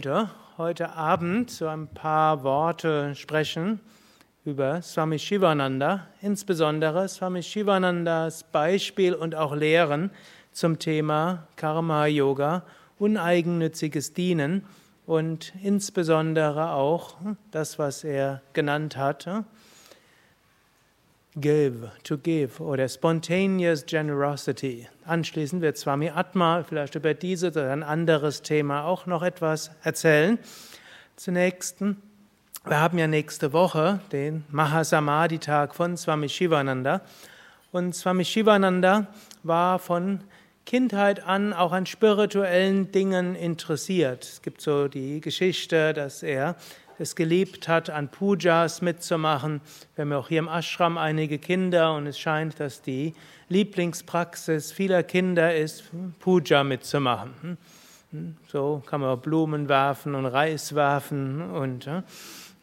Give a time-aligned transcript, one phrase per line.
[0.00, 3.80] Wollte heute Abend so ein paar Worte sprechen
[4.46, 10.10] über Swami Shivananda, insbesondere Swami Shivanandas Beispiel und auch Lehren
[10.52, 12.62] zum Thema Karma Yoga,
[12.98, 14.64] uneigennütziges Dienen
[15.04, 17.18] und insbesondere auch
[17.50, 19.28] das, was er genannt hat,
[21.36, 24.88] Give, to give oder spontaneous generosity.
[25.06, 30.40] Anschließend wird Swami Atma vielleicht über dieses oder ein anderes Thema auch noch etwas erzählen.
[31.14, 37.00] Zunächst, wir haben ja nächste Woche den Mahasamadhi-Tag von Swami Shivananda.
[37.70, 39.06] Und Swami Shivananda
[39.44, 40.22] war von
[40.66, 44.24] Kindheit an auch an spirituellen Dingen interessiert.
[44.24, 46.56] Es gibt so die Geschichte, dass er
[47.00, 49.62] es geliebt hat, an Pujas mitzumachen.
[49.94, 53.14] Wir haben auch hier im Ashram einige Kinder und es scheint, dass die
[53.48, 55.84] Lieblingspraxis vieler Kinder ist,
[56.18, 57.56] Puja mitzumachen.
[58.48, 61.88] So kann man Blumen werfen und Reis werfen und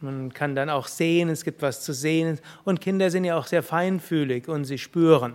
[0.01, 2.39] man kann dann auch sehen, es gibt was zu sehen.
[2.63, 5.33] Und Kinder sind ja auch sehr feinfühlig und sie spüren.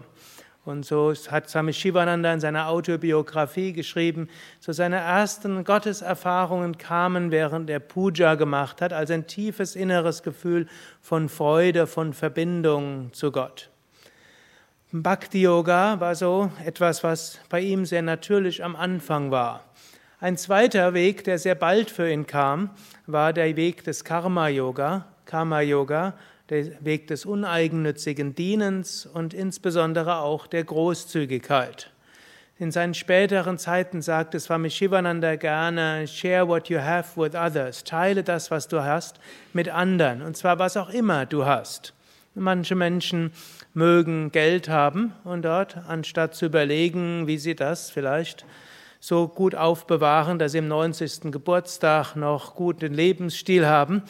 [0.65, 4.29] Und so hat Swami Shivananda in seiner Autobiografie geschrieben,
[4.61, 10.69] so seine ersten Gotteserfahrungen kamen, während er Puja gemacht hat, als ein tiefes inneres Gefühl
[11.01, 13.71] von Freude, von Verbindung zu Gott.
[14.93, 19.65] Bhakti Yoga war so etwas, was bei ihm sehr natürlich am Anfang war.
[20.21, 22.71] Ein zweiter Weg, der sehr bald für ihn kam,
[23.07, 25.07] war der Weg des Karma Yoga.
[25.25, 26.15] Karma Yoga
[26.53, 31.91] Weg des uneigennützigen Dienens und insbesondere auch der Großzügigkeit.
[32.59, 38.23] In seinen späteren Zeiten sagte Swami Shivananda gerne, share what you have with others, teile
[38.23, 39.19] das, was du hast,
[39.53, 41.95] mit anderen, und zwar was auch immer du hast.
[42.35, 43.33] Manche Menschen
[43.75, 48.45] mögen Geld haben und dort, anstatt zu überlegen, wie sie das vielleicht
[49.01, 51.33] so gut aufbewahren, dass sie im 90.
[51.33, 54.03] Geburtstag noch guten Lebensstil haben,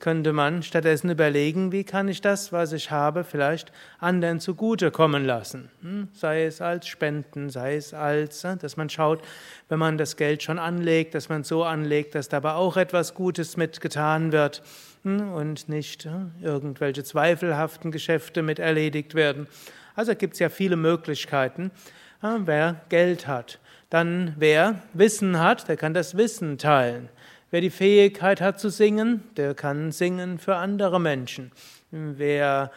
[0.00, 5.70] könnte man stattdessen überlegen, wie kann ich das, was ich habe, vielleicht anderen zugutekommen lassen.
[5.82, 6.08] Hm?
[6.12, 9.22] Sei es als Spenden, sei es als, äh, dass man schaut,
[9.68, 13.56] wenn man das Geld schon anlegt, dass man so anlegt, dass dabei auch etwas Gutes
[13.56, 14.62] mitgetan wird
[15.02, 15.32] hm?
[15.32, 16.10] und nicht äh,
[16.44, 19.46] irgendwelche zweifelhaften Geschäfte mit erledigt werden.
[19.94, 21.72] Also gibt es ja viele Möglichkeiten,
[22.20, 23.58] wer Geld hat.
[23.90, 27.08] Dann wer Wissen hat, der kann das Wissen teilen.
[27.50, 31.50] Wer die Fähigkeit hat zu singen, der kann singen für andere Menschen.
[31.90, 32.70] Wer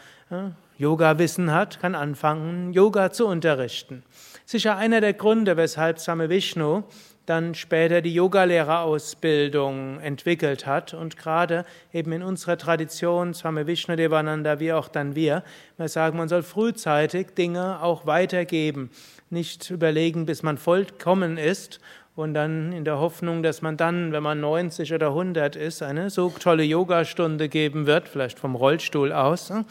[0.77, 4.03] Yoga-Wissen hat, kann anfangen, Yoga zu unterrichten.
[4.45, 6.83] Sicher einer der Gründe, weshalb Same Vishnu
[7.25, 14.59] dann später die Yogalehrerausbildung entwickelt hat und gerade eben in unserer Tradition, Swami Vishnu Devananda,
[14.59, 15.43] wie auch dann wir,
[15.77, 18.89] wir sagen, man soll frühzeitig Dinge auch weitergeben,
[19.29, 21.79] nicht überlegen, bis man vollkommen ist
[22.15, 26.09] und dann in der Hoffnung, dass man dann, wenn man 90 oder 100 ist, eine
[26.09, 29.65] so tolle Yogastunde geben wird, vielleicht vom Rollstuhl aus, hm,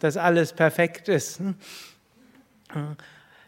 [0.00, 1.40] dass alles perfekt ist.
[1.40, 1.54] Hm,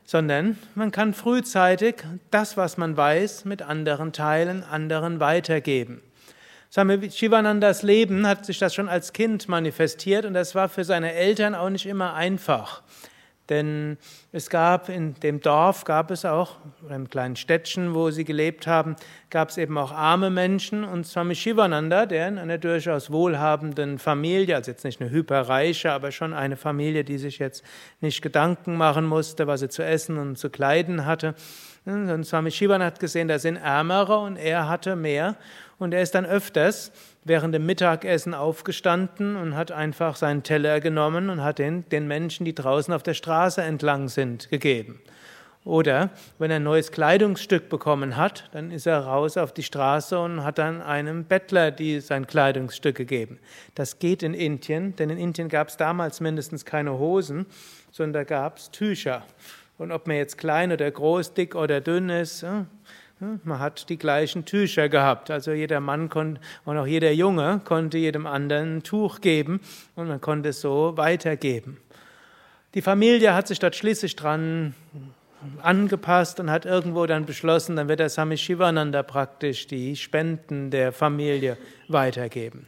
[0.05, 1.97] sondern man kann frühzeitig
[2.31, 6.01] das, was man weiß, mit anderen teilen, anderen weitergeben.
[6.73, 11.13] Swami Shivanandas Leben hat sich das schon als Kind manifestiert und das war für seine
[11.13, 12.83] Eltern auch nicht immer einfach.
[13.49, 13.97] Denn
[14.33, 16.57] es gab in dem Dorf, gab es auch,
[16.89, 18.97] einem kleinen Städtchen, wo sie gelebt haben,
[19.31, 20.83] gab es eben auch arme Menschen.
[20.83, 26.11] Und Swami Shivananda, der in einer durchaus wohlhabenden Familie, also jetzt nicht eine hyperreiche, aber
[26.11, 27.65] schon eine Familie, die sich jetzt
[28.01, 31.35] nicht Gedanken machen musste, was sie zu essen und zu kleiden hatte.
[31.85, 35.37] Und Swami Shivananda hat gesehen, da sind Ärmere und er hatte mehr.
[35.78, 36.91] Und er ist dann öfters
[37.25, 42.44] während dem Mittagessen aufgestanden und hat einfach seinen Teller genommen und hat den den Menschen,
[42.44, 45.00] die draußen auf der Straße entlang sind, gegeben.
[45.66, 50.17] Oder wenn er ein neues Kleidungsstück bekommen hat, dann ist er raus auf die Straße
[50.17, 53.40] und hat dann einem Bettler die, sein Kleidungsstück gegeben.
[53.75, 57.46] Das geht in Indien, denn in Indien gab es damals mindestens keine Hosen,
[57.90, 59.25] sondern da gab es Tücher.
[59.76, 62.46] Und ob man jetzt klein oder groß, dick oder dünn ist,
[63.19, 65.31] man hat die gleichen Tücher gehabt.
[65.31, 69.61] Also jeder Mann konnte, und auch jeder Junge konnte jedem anderen ein Tuch geben
[69.95, 71.79] und man konnte es so weitergeben.
[72.75, 74.75] Die Familie hat sich dort schließlich dran
[75.63, 80.93] angepasst und hat irgendwo dann beschlossen, dann wird der Sami Shivananda praktisch die Spenden der
[80.93, 81.57] Familie
[81.89, 82.67] weitergeben.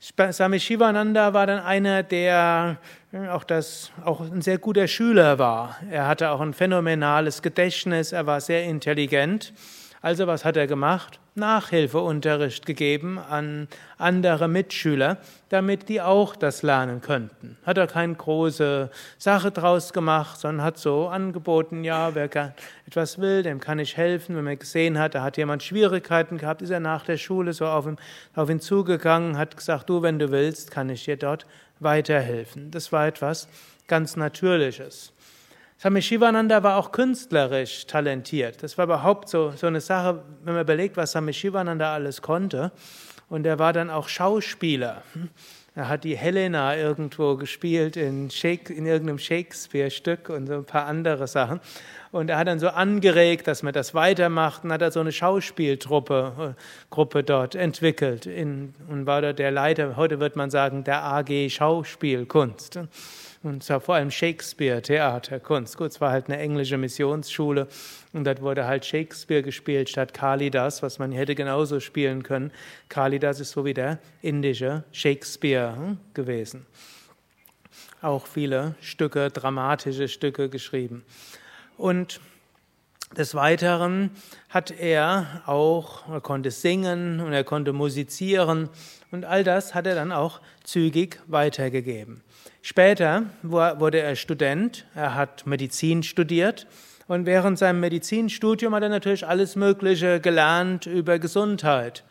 [0.00, 2.78] Swami Shivananda war dann einer, der
[3.12, 5.76] äh, auch, das, auch ein sehr guter Schüler war.
[5.90, 9.52] Er hatte auch ein phänomenales Gedächtnis, er war sehr intelligent,
[10.00, 11.18] Also was hat er gemacht?
[11.38, 15.16] Nachhilfeunterricht gegeben an andere Mitschüler,
[15.48, 17.56] damit die auch das lernen könnten.
[17.64, 22.54] Hat er keine große Sache draus gemacht, sondern hat so angeboten, ja, wer
[22.86, 24.36] etwas will, dem kann ich helfen.
[24.36, 27.66] Wenn man gesehen hat, da hat jemand Schwierigkeiten gehabt, ist er nach der Schule so
[27.66, 27.96] auf ihn,
[28.34, 31.46] auf ihn zugegangen, hat gesagt, du, wenn du willst, kann ich dir dort
[31.80, 32.70] weiterhelfen.
[32.70, 33.48] Das war etwas
[33.86, 35.12] ganz Natürliches.
[35.80, 38.64] Swami Shivananda war auch künstlerisch talentiert.
[38.64, 42.72] Das war überhaupt so, so eine Sache, wenn man überlegt, was Swami Shivananda alles konnte.
[43.28, 45.02] Und er war dann auch Schauspieler.
[45.76, 50.86] Er hat die Helena irgendwo gespielt in, Shake, in irgendeinem Shakespeare-Stück und so ein paar
[50.86, 51.60] andere Sachen.
[52.10, 55.12] Und er hat dann so angeregt, dass man das weitermacht und hat er so eine
[55.12, 60.82] Schauspieltruppe äh, Gruppe dort entwickelt in, und war dort der Leiter, heute wird man sagen,
[60.82, 62.80] der AG Schauspielkunst.
[63.42, 65.76] Und zwar vor allem Shakespeare, Theaterkunst.
[65.76, 67.68] Gut, es war halt eine englische Missionsschule
[68.12, 72.50] und dort wurde halt Shakespeare gespielt statt Kalidas, was man hätte genauso spielen können.
[72.88, 76.66] Kalidas ist so wie der indische Shakespeare hm, gewesen.
[78.02, 81.04] Auch viele Stücke, dramatische Stücke geschrieben.
[81.76, 82.20] Und
[83.16, 84.10] des Weiteren
[84.50, 88.68] hat er auch, er konnte singen und er konnte musizieren
[89.10, 92.22] und all das hat er dann auch zügig weitergegeben.
[92.70, 96.66] Später wurde er Student, er hat Medizin studiert
[97.06, 102.04] und während seinem Medizinstudium hat er natürlich alles Mögliche gelernt über Gesundheit.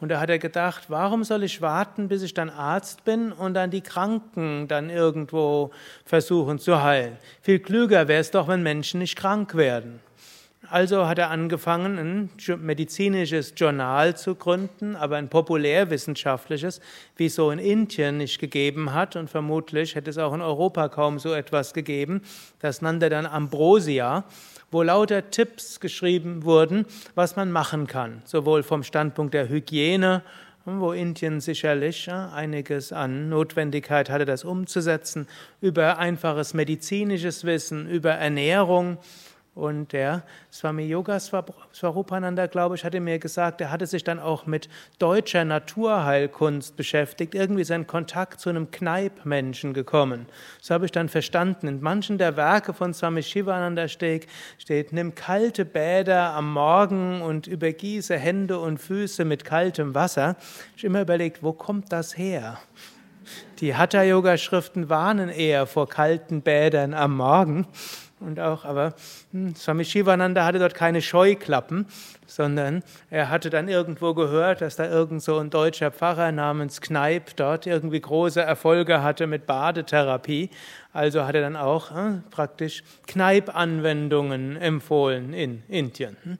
[0.00, 3.52] Und da hat er gedacht, warum soll ich warten, bis ich dann Arzt bin und
[3.52, 5.72] dann die Kranken dann irgendwo
[6.06, 7.18] versuchen zu heilen?
[7.42, 10.00] Viel klüger wäre es doch, wenn Menschen nicht krank werden.
[10.66, 16.80] Also hat er angefangen, ein medizinisches Journal zu gründen, aber ein populärwissenschaftliches,
[17.16, 20.88] wie es so in Indien nicht gegeben hat und vermutlich hätte es auch in Europa
[20.88, 22.22] kaum so etwas gegeben.
[22.58, 24.24] Das nannte er dann Ambrosia,
[24.70, 30.22] wo lauter Tipps geschrieben wurden, was man machen kann, sowohl vom Standpunkt der Hygiene,
[30.64, 35.28] wo Indien sicherlich einiges an Notwendigkeit hatte, das umzusetzen,
[35.60, 38.98] über einfaches medizinisches Wissen, über Ernährung,
[39.58, 40.22] und der
[40.52, 44.68] Swami Yoga Swarupananda, glaube ich, hatte mir gesagt, er hatte sich dann auch mit
[45.00, 50.26] deutscher Naturheilkunst beschäftigt, irgendwie sein Kontakt zu einem Kneipmenschen gekommen.
[50.60, 51.66] So habe ich dann verstanden.
[51.66, 54.28] In manchen der Werke von Swami Shivananda steht,
[54.58, 60.36] steht, nimm kalte Bäder am Morgen und übergieße Hände und Füße mit kaltem Wasser.
[60.76, 62.58] Ich habe immer überlegt, wo kommt das her?
[63.58, 67.66] Die Hatha-Yoga-Schriften warnen eher vor kalten Bädern am Morgen.
[68.20, 68.94] Und auch, aber
[69.32, 71.86] hm, Swami Shivananda hatte dort keine Scheuklappen,
[72.26, 77.36] sondern er hatte dann irgendwo gehört, dass da irgend so ein deutscher Pfarrer namens Kneip
[77.36, 80.50] dort irgendwie große Erfolge hatte mit Badetherapie.
[80.92, 86.16] Also hat er dann auch äh, praktisch Kneip-Anwendungen empfohlen in Indien.
[86.24, 86.38] Hm.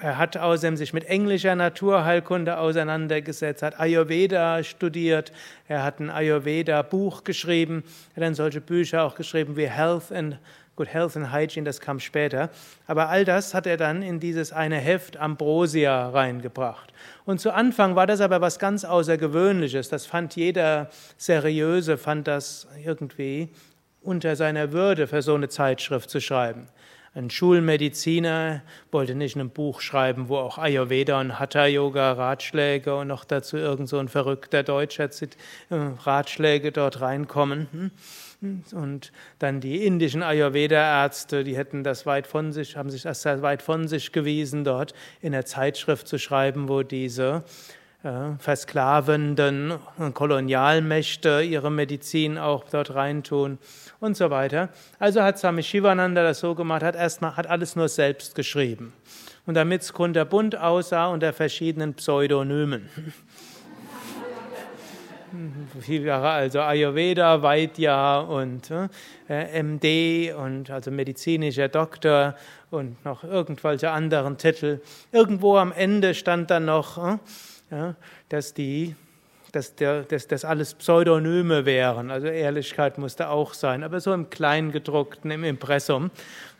[0.00, 5.30] Er hat außerdem sich mit englischer Naturheilkunde auseinandergesetzt, hat Ayurveda studiert,
[5.68, 10.38] er hat ein Ayurveda-Buch geschrieben, er hat dann solche Bücher auch geschrieben wie Health and
[10.74, 12.48] Gut, Health and Hygiene, das kam später.
[12.86, 16.94] Aber all das hat er dann in dieses eine Heft Ambrosia reingebracht.
[17.26, 19.90] Und zu Anfang war das aber was ganz Außergewöhnliches.
[19.90, 20.88] Das fand jeder
[21.18, 23.50] Seriöse, fand das irgendwie
[24.00, 26.68] unter seiner Würde für so eine Zeitschrift zu schreiben.
[27.14, 33.08] Ein Schulmediziner wollte nicht ein Buch schreiben, wo auch Ayurveda und Hatha Yoga Ratschläge und
[33.08, 37.90] noch dazu irgend so ein verrückter Deutscher äh, Ratschläge dort reinkommen.
[38.72, 43.62] Und dann die indischen Ayurveda-Ärzte, die hätten das weit von sich, haben sich das weit
[43.62, 47.44] von sich gewiesen, dort in der Zeitschrift zu schreiben, wo diese
[48.02, 49.74] äh, versklavenden
[50.12, 53.58] Kolonialmächte ihre Medizin auch dort reintun
[54.00, 54.70] und so weiter.
[54.98, 58.92] Also hat Swami Shivananda das so gemacht, hat erstmal hat alles nur selbst geschrieben.
[59.46, 62.88] Und damit es kunterbunt aussah unter verschiedenen Pseudonymen.
[65.80, 68.70] Viele Jahre also Ayurveda, Vaidya und
[69.28, 72.36] äh, MD und also medizinischer Doktor
[72.70, 74.80] und noch irgendwelche anderen Titel.
[75.10, 77.18] Irgendwo am Ende stand dann noch,
[77.70, 77.92] äh,
[78.28, 78.94] dass die
[79.52, 82.10] dass, der, dass das alles Pseudonyme wären.
[82.10, 86.10] Also Ehrlichkeit musste auch sein, aber so im Kleingedruckten, im Impressum.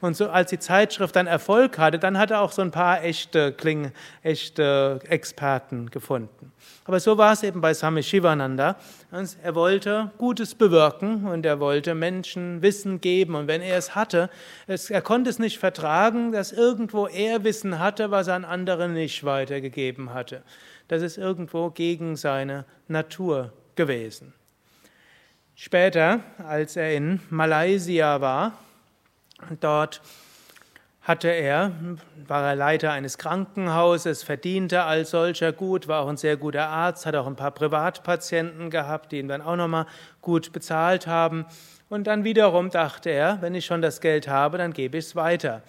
[0.03, 3.03] Und so als die Zeitschrift dann Erfolg hatte, dann hat er auch so ein paar
[3.03, 6.53] echte, Kling, echte Experten gefunden.
[6.85, 8.77] Aber so war es eben bei Swami Shivananda.
[9.43, 13.37] Er wollte Gutes bewirken und er wollte Menschen Wissen geben.
[13.37, 14.29] Und wenn er es hatte,
[14.67, 18.89] es, er konnte es nicht vertragen, dass irgendwo er Wissen hatte, was er an andere
[18.89, 20.43] nicht weitergegeben hatte
[20.89, 24.35] das ist irgendwo gegen seine Natur gewesen.
[25.55, 28.53] Später, als er in Malaysia war,
[29.61, 30.01] dort
[31.03, 31.73] hatte er,
[32.29, 37.07] war er Leiter eines Krankenhauses, verdiente als solcher gut, war auch ein sehr guter Arzt,
[37.07, 39.87] hat auch ein paar Privatpatienten gehabt, die ihn dann auch nochmal
[40.21, 41.45] gut bezahlt haben.
[41.89, 45.17] Und dann wiederum dachte er, wenn ich schon das Geld habe, dann gebe ich es
[45.17, 45.63] weiter.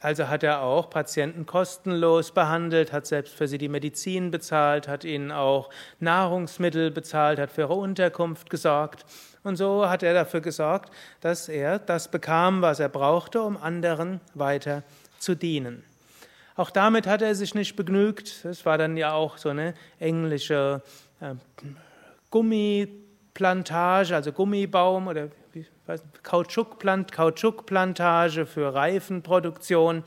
[0.00, 5.04] Also hat er auch Patienten kostenlos behandelt, hat selbst für sie die Medizin bezahlt, hat
[5.04, 9.06] ihnen auch Nahrungsmittel bezahlt, hat für ihre Unterkunft gesorgt.
[9.42, 14.20] Und so hat er dafür gesorgt, dass er das bekam, was er brauchte, um anderen
[14.34, 14.82] weiter
[15.18, 15.82] zu dienen.
[16.56, 18.44] Auch damit hat er sich nicht begnügt.
[18.44, 20.82] Es war dann ja auch so eine englische
[21.20, 21.34] äh,
[22.30, 25.28] Gummiplantage, also Gummibaum oder
[26.22, 30.04] Kautschukplant, Kautschukplantage für Reifenproduktion.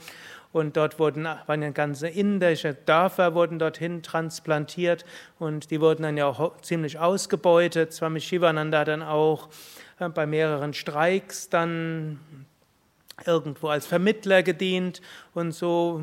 [0.51, 5.05] Und dort wurden, waren ganze indische Dörfer wurden dorthin transplantiert
[5.37, 7.93] und die wurden dann ja auch ziemlich ausgebeutet.
[7.93, 9.49] Swami Shivananda dann auch
[9.99, 12.19] äh, bei mehreren Streiks dann
[13.25, 15.01] irgendwo als Vermittler gedient
[15.33, 16.01] und so.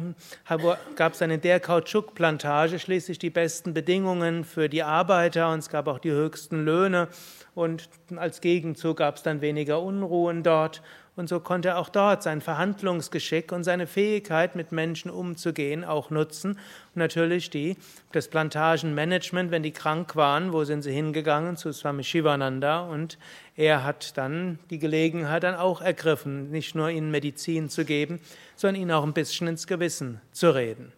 [0.96, 5.68] Gab es dann in der Kautschukplantage schließlich die besten Bedingungen für die Arbeiter und es
[5.68, 7.08] gab auch die höchsten Löhne.
[7.54, 10.82] Und als Gegenzug gab es dann weniger Unruhen dort
[11.16, 16.10] und so konnte er auch dort sein Verhandlungsgeschick und seine Fähigkeit, mit Menschen umzugehen, auch
[16.10, 16.52] nutzen.
[16.52, 17.76] Und natürlich die,
[18.12, 21.56] das Plantagenmanagement, wenn die krank waren, wo sind sie hingegangen?
[21.56, 22.80] Zu Swami Shivananda.
[22.80, 23.16] Und
[23.56, 28.20] er hat dann die Gelegenheit dann auch ergriffen, nicht nur ihnen Medizin zu geben,
[28.54, 30.92] sondern ihnen auch ein bisschen ins Gewissen zu reden.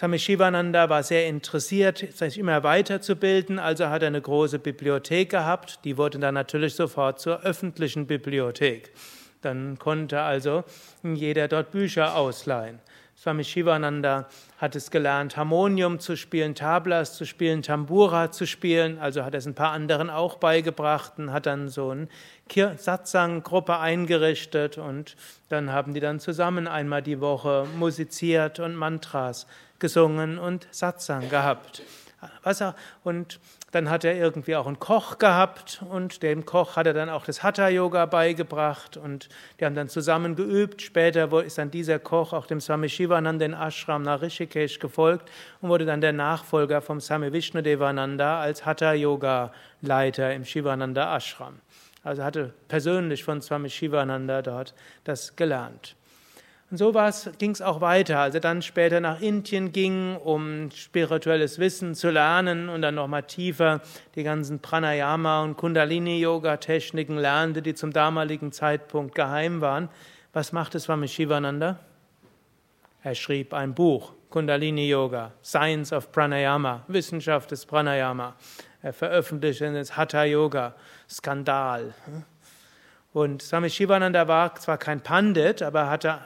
[0.00, 5.80] Swami Shivananda war sehr interessiert, sich immer weiterzubilden, also hat er eine große Bibliothek gehabt,
[5.84, 8.94] die wurde dann natürlich sofort zur öffentlichen Bibliothek.
[9.42, 10.64] Dann konnte also
[11.02, 12.78] jeder dort Bücher ausleihen.
[13.14, 14.26] Swami Shivananda
[14.56, 19.46] hat es gelernt, Harmonium zu spielen, Tablas zu spielen, Tambura zu spielen, also hat es
[19.46, 22.08] ein paar anderen auch beigebracht und hat dann so eine
[22.78, 25.16] Satsang-Gruppe eingerichtet und
[25.50, 29.46] dann haben die dann zusammen einmal die Woche musiziert und Mantras
[29.80, 31.82] gesungen und Satsang gehabt.
[33.02, 37.08] Und dann hat er irgendwie auch einen Koch gehabt und dem Koch hat er dann
[37.08, 40.82] auch das Hatha-Yoga beigebracht und die haben dann zusammen geübt.
[40.82, 45.68] Später ist dann dieser Koch auch dem Swami Shivananda in Ashram nach Rishikesh gefolgt und
[45.68, 51.60] wurde dann der Nachfolger vom Swami Vishnudevananda als Hatha-Yoga-Leiter im Shivananda Ashram.
[52.02, 55.96] Also hatte persönlich von Swami Shivananda dort das gelernt.
[56.70, 56.92] Und so
[57.38, 58.20] ging es auch weiter.
[58.20, 63.24] Als er dann später nach Indien ging, um spirituelles Wissen zu lernen und dann nochmal
[63.24, 63.80] tiefer
[64.14, 69.88] die ganzen Pranayama und Kundalini-Yoga-Techniken lernte, die zum damaligen Zeitpunkt geheim waren.
[70.32, 71.80] Was machte Swami Shivananda?
[73.02, 78.36] Er schrieb ein Buch, Kundalini Yoga, Science of Pranayama, Wissenschaft des Pranayama.
[78.82, 80.74] Er veröffentlichte das Hatha Yoga,
[81.08, 81.94] Skandal.
[83.12, 86.20] Und Swami Shivananda war zwar kein Pandit, aber hatte,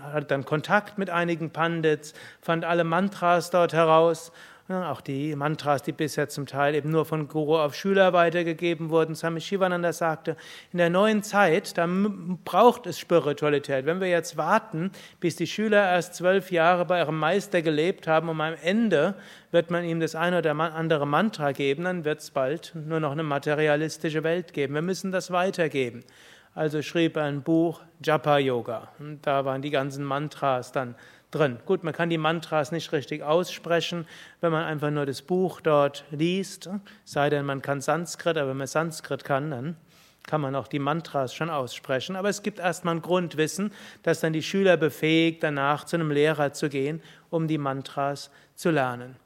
[0.00, 4.32] hatte dann Kontakt mit einigen Pandits, fand alle Mantras dort heraus,
[4.74, 9.14] auch die Mantras, die bisher zum Teil eben nur von Guru auf Schüler weitergegeben wurden.
[9.14, 10.36] Swami Shivananda sagte,
[10.72, 11.88] in der neuen Zeit, da
[12.44, 13.86] braucht es Spiritualität.
[13.86, 18.28] Wenn wir jetzt warten, bis die Schüler erst zwölf Jahre bei ihrem Meister gelebt haben
[18.28, 19.14] und am Ende
[19.50, 23.12] wird man ihm das eine oder andere Mantra geben, dann wird es bald nur noch
[23.12, 24.74] eine materialistische Welt geben.
[24.74, 26.04] Wir müssen das weitergeben.
[26.54, 28.88] Also schrieb er ein Buch Japa Yoga.
[28.98, 30.94] Und da waren die ganzen Mantras dann
[31.32, 31.58] drin.
[31.66, 34.06] Gut, man kann die Mantras nicht richtig aussprechen,
[34.40, 36.70] wenn man einfach nur das Buch dort liest.
[37.04, 39.76] Sei denn, man kann Sanskrit, aber wenn man Sanskrit kann, dann
[40.26, 42.14] kann man auch die Mantras schon aussprechen.
[42.14, 43.72] Aber es gibt erstmal ein Grundwissen,
[44.04, 48.70] das dann die Schüler befähigt, danach zu einem Lehrer zu gehen, um die Mantras zu
[48.70, 49.16] lernen.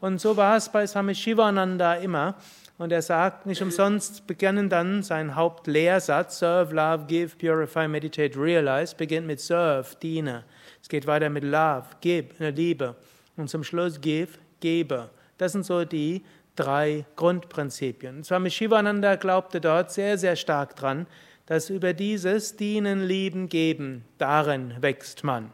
[0.00, 2.36] Und so war es bei Swami Shivananda immer.
[2.78, 8.94] Und er sagt, nicht umsonst beginnen dann sein Hauptlehrsatz, Serve, Love, Give, Purify, Meditate, Realize,
[8.94, 10.44] beginnt mit Serve, diene.
[10.88, 12.96] Es geht weiter mit Love, Gib, Liebe.
[13.36, 15.10] Und zum Schluss Give, Gebe.
[15.36, 16.24] Das sind so die
[16.56, 18.24] drei Grundprinzipien.
[18.24, 21.06] Swami Shivananda glaubte dort sehr, sehr stark dran,
[21.44, 25.52] dass über dieses Dienen, Lieben, Geben, darin wächst man.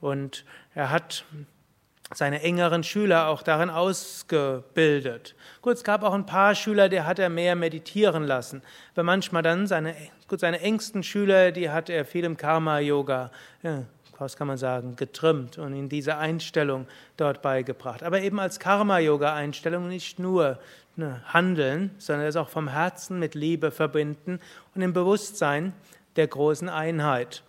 [0.00, 1.26] Und er hat
[2.14, 5.34] seine engeren Schüler auch darin ausgebildet.
[5.60, 8.62] Gut, es gab auch ein paar Schüler, die hat er mehr meditieren lassen.
[8.94, 9.94] Aber manchmal dann seine,
[10.28, 13.30] gut, seine engsten Schüler, die hat er viel im Karma-Yoga,
[13.62, 13.84] ja,
[14.22, 16.86] was kann man sagen, getrimmt und in diese Einstellung
[17.16, 18.02] dort beigebracht.
[18.02, 20.58] Aber eben als Karma-Yoga-Einstellung nicht nur
[20.96, 24.40] ne, handeln, sondern es auch vom Herzen mit Liebe verbinden
[24.74, 25.72] und im Bewusstsein
[26.16, 27.42] der großen Einheit.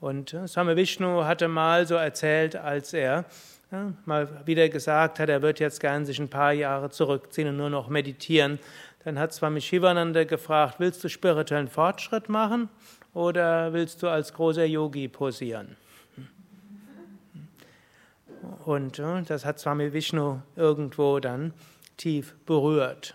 [0.00, 3.24] Und äh, Swami Vishnu hatte mal so erzählt, als er
[3.70, 7.56] ja, mal wieder gesagt hat, er wird jetzt gern sich ein paar Jahre zurückziehen und
[7.56, 8.58] nur noch meditieren.
[9.04, 12.68] Dann hat Swami Shivananda gefragt, willst du spirituellen Fortschritt machen
[13.14, 15.76] oder willst du als großer Yogi posieren?
[18.64, 21.52] Und äh, das hat Swami Vishnu irgendwo dann
[21.96, 23.14] tief berührt.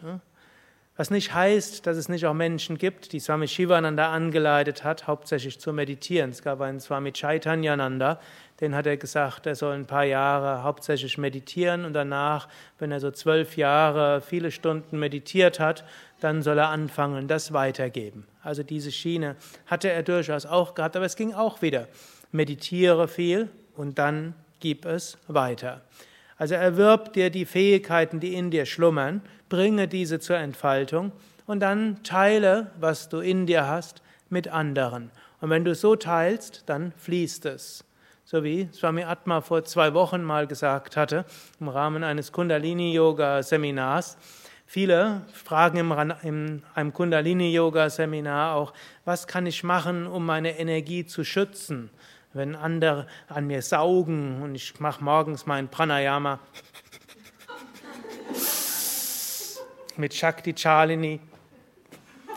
[0.97, 5.59] Was nicht heißt, dass es nicht auch Menschen gibt, die Swami Shivananda angeleitet hat, hauptsächlich
[5.59, 6.29] zu meditieren.
[6.29, 8.17] Es gab einen Swami Chaitanyananda,
[8.61, 12.47] den hat er gesagt, er soll ein paar Jahre hauptsächlich meditieren und danach,
[12.79, 15.83] wenn er so zwölf Jahre viele Stunden meditiert hat,
[16.21, 18.25] dann soll er anfangen, das weitergeben.
[18.41, 21.89] Also diese Schiene hatte er durchaus auch gehabt, aber es ging auch wieder.
[22.31, 24.33] Meditiere viel und dann
[24.65, 25.81] gib es weiter.
[26.37, 31.11] Also erwirb dir die Fähigkeiten, die in dir schlummern, bringe diese zur Entfaltung
[31.45, 35.11] und dann teile, was du in dir hast, mit anderen.
[35.39, 37.85] Und wenn du so teilst, dann fließt es.
[38.23, 41.25] So wie Swami Atma vor zwei Wochen mal gesagt hatte,
[41.59, 44.17] im Rahmen eines Kundalini-Yoga-Seminars.
[44.65, 45.77] Viele fragen
[46.23, 48.73] in einem Kundalini-Yoga-Seminar auch,
[49.05, 51.91] was kann ich machen, um meine Energie zu schützen?
[52.35, 56.39] Wenn andere an mir saugen und ich mache morgens mein Pranayama
[59.97, 61.21] mit Shakti Chalini,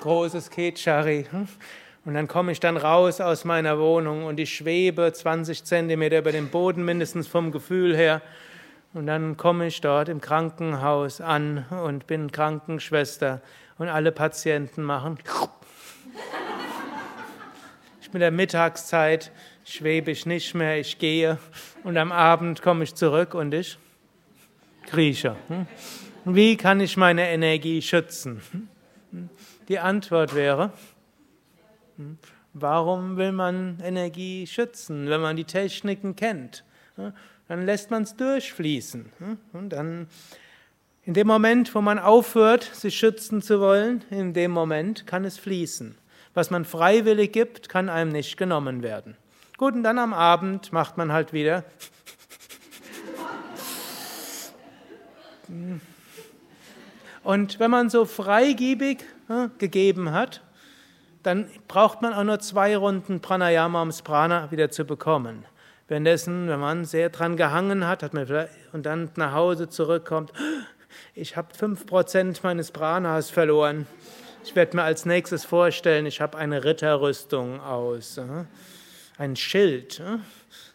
[0.00, 1.26] großes Kechari.
[2.04, 6.32] Und dann komme ich dann raus aus meiner Wohnung und ich schwebe 20 Zentimeter über
[6.32, 8.22] dem Boden, mindestens vom Gefühl her.
[8.94, 13.42] Und dann komme ich dort im Krankenhaus an und bin Krankenschwester
[13.78, 15.18] und alle Patienten machen.
[18.08, 19.32] Ich bin der Mittagszeit
[19.66, 21.36] schwebe ich nicht mehr, ich gehe
[21.84, 23.76] und am Abend komme ich zurück und ich
[24.86, 25.36] krieche.
[25.48, 25.66] Hm?
[26.24, 28.40] Wie kann ich meine Energie schützen?
[29.68, 30.72] Die Antwort wäre,
[31.98, 32.16] hm,
[32.54, 36.64] warum will man Energie schützen, wenn man die Techniken kennt?
[37.46, 39.12] Dann lässt man es durchfließen.
[39.18, 39.38] Hm?
[39.52, 40.06] Und dann,
[41.02, 45.36] in dem Moment, wo man aufhört, sich schützen zu wollen, in dem Moment kann es
[45.36, 45.94] fließen.
[46.38, 49.16] Was man freiwillig gibt, kann einem nicht genommen werden.
[49.56, 51.64] Gut, und dann am Abend macht man halt wieder.
[57.24, 58.98] Und wenn man so freigiebig
[59.28, 60.40] äh, gegeben hat,
[61.24, 65.44] dann braucht man auch nur zwei Runden Pranayama, um das Prana wieder zu bekommen.
[65.88, 68.28] Währenddessen, wenn man sehr dran gehangen hat, hat man
[68.72, 70.32] und dann nach Hause zurückkommt,
[71.16, 73.88] ich habe 5% meines Pranas verloren.
[74.48, 78.16] Ich werde mir als nächstes vorstellen, ich habe eine Ritterrüstung aus.
[78.16, 78.44] Äh
[79.18, 80.02] ein Schild.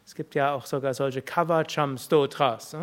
[0.06, 2.78] Es gibt ja auch sogar solche Kavacham Stotras,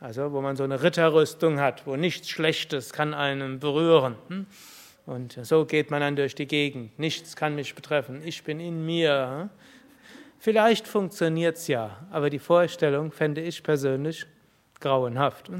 [0.00, 4.14] also wo man so eine Ritterrüstung hat, wo nichts Schlechtes kann einen berühren.
[4.28, 4.46] Hm?
[5.04, 6.98] Und so geht man dann durch die Gegend.
[6.98, 8.22] Nichts kann mich betreffen.
[8.24, 9.50] Ich bin in mir.
[10.38, 14.24] Vielleicht funktioniert es ja, aber die Vorstellung fände ich persönlich
[14.80, 15.50] grauenhaft.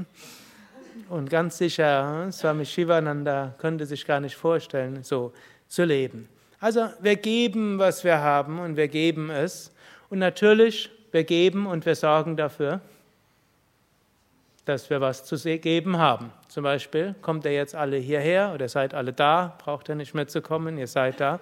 [1.09, 5.33] Und ganz sicher, Swami Shivananda könnte sich gar nicht vorstellen, so
[5.67, 6.27] zu leben.
[6.59, 9.73] Also wir geben, was wir haben und wir geben es.
[10.09, 12.81] Und natürlich, wir geben und wir sorgen dafür,
[14.65, 16.31] dass wir was zu geben haben.
[16.47, 20.27] Zum Beispiel kommt ihr jetzt alle hierher oder seid alle da, braucht ihr nicht mehr
[20.27, 21.39] zu kommen, ihr seid da.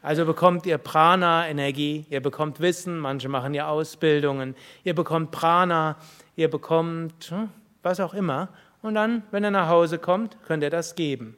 [0.00, 5.96] Also bekommt ihr Prana, Energie, ihr bekommt Wissen, manche machen ja Ausbildungen, ihr bekommt Prana,
[6.36, 7.48] ihr bekommt hm,
[7.82, 8.48] was auch immer.
[8.82, 11.36] Und dann, wenn ihr nach Hause kommt, könnt ihr das geben.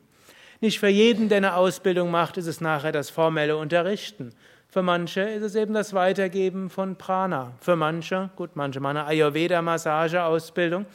[0.60, 4.32] Nicht für jeden, der eine Ausbildung macht, ist es nachher das formelle Unterrichten.
[4.68, 7.52] Für manche ist es eben das Weitergeben von Prana.
[7.60, 10.86] Für manche, gut, manche machen eine Ayurveda-Massage-Ausbildung.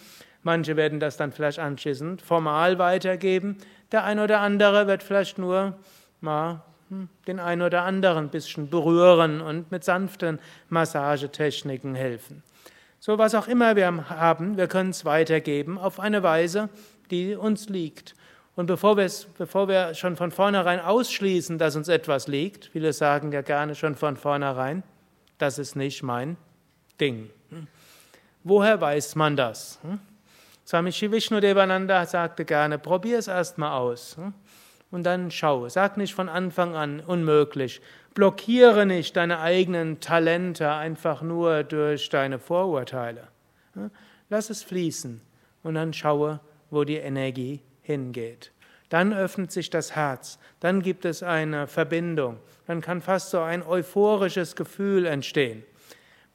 [0.44, 3.58] Manche werden das dann vielleicht anschließend formal weitergeben.
[3.92, 5.78] Der ein oder andere wird vielleicht nur
[6.20, 12.44] mal hm, den ein oder anderen ein bisschen berühren und mit sanften Massagetechniken helfen.
[13.00, 16.70] So was auch immer wir haben, wir können es weitergeben auf eine Weise,
[17.12, 18.14] die uns liegt.
[18.56, 23.42] Und bevor, bevor wir schon von vornherein ausschließen, dass uns etwas liegt, viele sagen ja
[23.42, 24.84] gerne schon von vornherein,
[25.38, 26.36] das ist nicht mein
[27.00, 27.30] Ding.
[28.44, 29.80] Woher weiß man das?
[30.68, 34.18] Swami Shivishnu Devananda sagte gerne, probier es erstmal aus
[34.92, 35.68] und dann schau.
[35.70, 37.82] Sag nicht von Anfang an unmöglich.
[38.14, 43.28] Blockiere nicht deine eigenen Talente einfach nur durch deine Vorurteile.
[44.30, 45.22] Lass es fließen
[45.64, 48.52] und dann schaue, wo die Energie hingeht.
[48.90, 53.62] Dann öffnet sich das Herz, dann gibt es eine Verbindung, dann kann fast so ein
[53.62, 55.64] euphorisches Gefühl entstehen.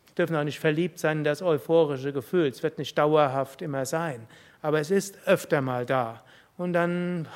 [0.07, 3.87] Wir dürfen auch nicht verliebt sein in das euphorische Gefühl, es wird nicht dauerhaft immer
[3.87, 4.29] sein,
[4.63, 6.23] aber es ist öfter mal da.
[6.57, 7.27] Und dann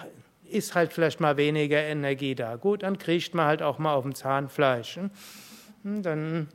[0.51, 2.57] ist halt vielleicht mal weniger Energie da.
[2.57, 4.99] Gut, dann kriecht man halt auch mal auf dem Zahnfleisch.
[5.83, 6.49] Hm, dann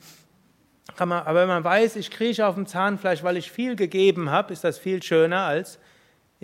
[0.97, 4.29] kann man, aber wenn man weiß, ich krieche auf dem Zahnfleisch, weil ich viel gegeben
[4.29, 5.79] habe, ist das viel schöner als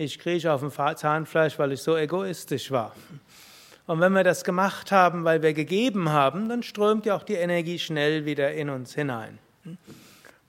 [0.04, 2.94] ich krieche auf dem Zahnfleisch, weil ich so egoistisch war.
[3.86, 7.34] Und wenn wir das gemacht haben, weil wir gegeben haben, dann strömt ja auch die
[7.34, 9.38] Energie schnell wieder in uns hinein.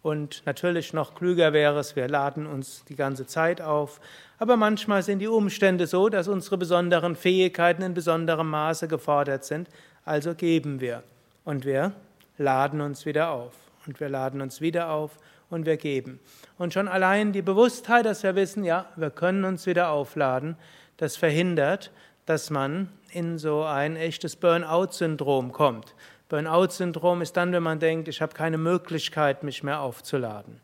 [0.01, 4.01] Und natürlich noch klüger wäre es, wir laden uns die ganze Zeit auf.
[4.39, 9.69] Aber manchmal sind die Umstände so, dass unsere besonderen Fähigkeiten in besonderem Maße gefordert sind.
[10.03, 11.03] Also geben wir.
[11.45, 11.93] Und wir
[12.37, 13.53] laden uns wieder auf.
[13.85, 15.17] Und wir laden uns wieder auf
[15.49, 16.19] und wir geben.
[16.57, 20.55] Und schon allein die Bewusstheit, dass wir wissen, ja, wir können uns wieder aufladen,
[20.97, 21.91] das verhindert,
[22.25, 25.93] dass man in so ein echtes Burnout-Syndrom kommt.
[26.31, 30.61] Burnout-Syndrom ist dann, wenn man denkt, ich habe keine Möglichkeit, mich mehr aufzuladen.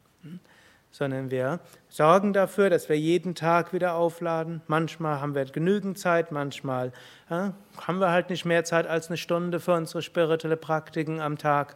[0.92, 4.62] Sondern wir sorgen dafür, dass wir jeden Tag wieder aufladen.
[4.68, 6.94] Manchmal haben wir genügend Zeit, manchmal
[7.30, 7.54] ja,
[7.86, 11.76] haben wir halt nicht mehr Zeit als eine Stunde für unsere spirituelle Praktiken am Tag.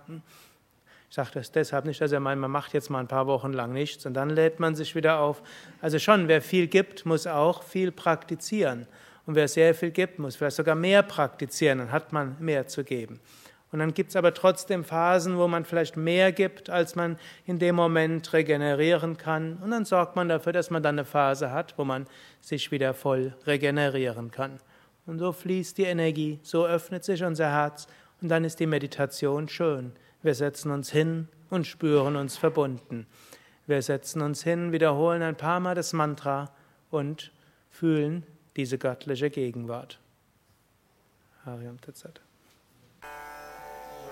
[1.09, 3.51] Ich sage das deshalb nicht, dass er meint, man macht jetzt mal ein paar Wochen
[3.51, 5.43] lang nichts und dann lädt man sich wieder auf.
[5.81, 8.87] Also schon, wer viel gibt, muss auch viel praktizieren.
[9.25, 12.85] Und wer sehr viel gibt, muss vielleicht sogar mehr praktizieren, dann hat man mehr zu
[12.85, 13.19] geben.
[13.71, 17.57] Und dann gibt es aber trotzdem Phasen, wo man vielleicht mehr gibt, als man in
[17.57, 19.57] dem Moment regenerieren kann.
[19.63, 22.05] Und dann sorgt man dafür, dass man dann eine Phase hat, wo man
[22.41, 24.59] sich wieder voll regenerieren kann.
[25.05, 27.87] Und so fließt die Energie, so öffnet sich unser Herz
[28.21, 29.93] und dann ist die Meditation schön.
[30.21, 33.07] Wir setzen uns hin und spüren uns verbunden.
[33.67, 36.51] Wir setzen uns hin, wiederholen ein paar Mal das Mantra
[36.89, 37.31] und
[37.69, 39.97] fühlen diese göttliche Gegenwart.
[41.45, 42.21] Hariam Tatsat.